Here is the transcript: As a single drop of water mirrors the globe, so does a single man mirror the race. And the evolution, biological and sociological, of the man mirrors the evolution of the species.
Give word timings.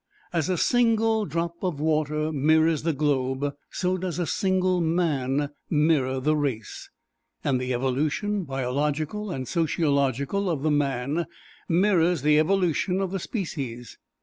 As 0.33 0.49
a 0.49 0.57
single 0.57 1.25
drop 1.27 1.61
of 1.61 1.79
water 1.79 2.31
mirrors 2.31 2.81
the 2.81 2.91
globe, 2.91 3.53
so 3.69 3.99
does 3.99 4.17
a 4.17 4.25
single 4.25 4.81
man 4.81 5.49
mirror 5.69 6.19
the 6.19 6.35
race. 6.35 6.89
And 7.43 7.61
the 7.61 7.71
evolution, 7.71 8.43
biological 8.43 9.29
and 9.29 9.47
sociological, 9.47 10.49
of 10.49 10.63
the 10.63 10.71
man 10.71 11.27
mirrors 11.69 12.23
the 12.23 12.39
evolution 12.39 12.99
of 12.99 13.11
the 13.11 13.19
species. 13.19 13.99